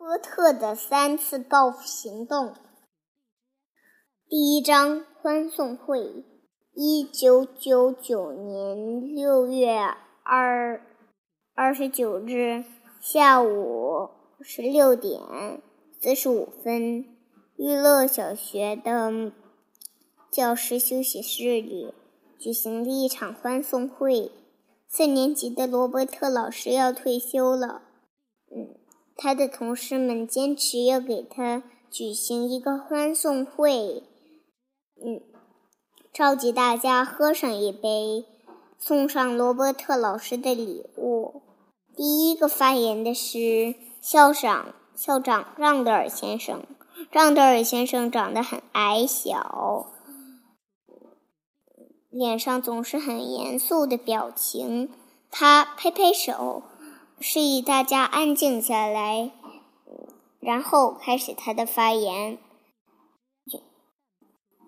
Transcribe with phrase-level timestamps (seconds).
[0.00, 2.54] 波特的三次报复行动。
[4.26, 6.24] 第一章欢送会。
[6.72, 9.78] 一九九九年六月
[10.22, 10.80] 二
[11.54, 12.64] 二十九日
[12.98, 14.08] 下午
[14.40, 15.20] 十六点
[16.00, 17.04] 四十五分，
[17.56, 19.30] 娱乐小学的
[20.30, 21.92] 教师休息室里
[22.38, 24.32] 举行了一场欢送会。
[24.88, 27.82] 四年级的罗伯特老师要退休了。
[28.50, 28.79] 嗯。
[29.22, 34.02] 他的同事们坚持要给他举行一个欢送会，
[34.96, 35.20] 嗯，
[36.10, 38.24] 召集大家喝上一杯，
[38.78, 41.42] 送上罗伯特老师的礼物。
[41.94, 46.62] 第一个发言的是校长，校长让德尔先生。
[47.10, 49.92] 让德尔先生长得很矮小，
[52.08, 54.88] 脸上总是很严肃的表情。
[55.30, 56.62] 他拍拍手。
[57.22, 59.30] 示意大家安静下来，
[60.40, 62.38] 然后开始他的发言。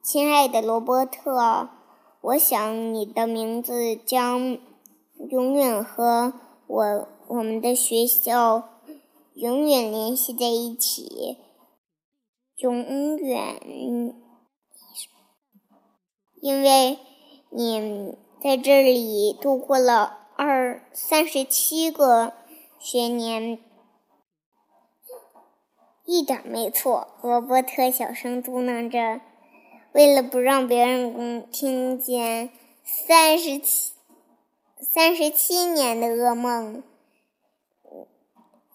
[0.00, 1.68] 亲爱的罗伯特，
[2.20, 4.58] 我想你的名字将
[5.28, 6.34] 永远和
[6.68, 8.62] 我我们的学校
[9.34, 11.38] 永远联系在一起，
[12.58, 13.60] 永远，
[16.40, 16.96] 因为
[17.50, 20.25] 你在这里度过了。
[20.38, 22.34] 二三十七个
[22.78, 23.58] 学年，
[26.04, 27.08] 一点没错。
[27.22, 29.22] 罗伯特小声嘟囔着，
[29.92, 32.50] 为了不让别人听见
[32.84, 33.94] 三十七
[34.78, 36.82] 三十七年的噩梦，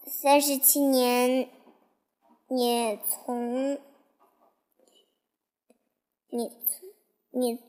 [0.03, 1.47] 三十七年，
[2.47, 3.77] 你从
[6.29, 6.51] 你
[7.29, 7.59] 你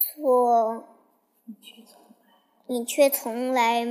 [0.00, 0.88] 错。
[2.68, 3.86] 你却从来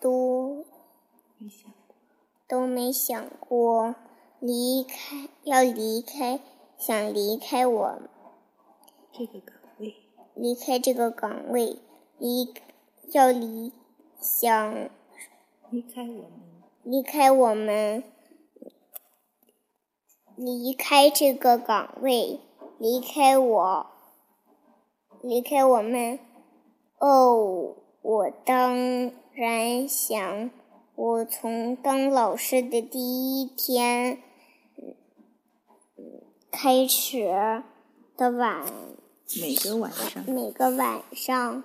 [0.00, 0.64] 都
[2.48, 3.94] 都没想过
[4.40, 6.40] 离开，要离开，
[6.76, 8.02] 想离开我
[9.12, 9.94] 这个岗位，
[10.34, 11.78] 离开这个岗位，
[12.18, 12.52] 离
[13.12, 13.72] 要离
[14.20, 14.90] 想
[15.70, 16.32] 离开我们，
[16.82, 18.02] 离开我们，
[20.34, 22.40] 离开这个岗位，
[22.78, 23.86] 离开我，
[25.22, 26.18] 离开我们。
[27.06, 30.50] 哦，我当然想，
[30.94, 34.22] 我从当老师的第一天
[36.50, 37.62] 开始
[38.16, 38.64] 的晚，
[39.38, 41.62] 每个晚上，每个晚上，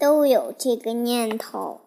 [0.00, 1.82] 都有这个念头。